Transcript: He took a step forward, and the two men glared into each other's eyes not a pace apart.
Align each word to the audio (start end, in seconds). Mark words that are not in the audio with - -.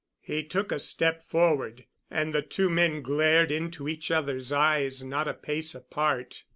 He 0.23 0.43
took 0.43 0.71
a 0.71 0.79
step 0.79 1.21
forward, 1.21 1.85
and 2.09 2.33
the 2.33 2.41
two 2.41 2.71
men 2.71 3.03
glared 3.03 3.51
into 3.51 3.87
each 3.87 4.09
other's 4.09 4.51
eyes 4.51 5.03
not 5.03 5.27
a 5.27 5.33
pace 5.35 5.75
apart. 5.75 6.43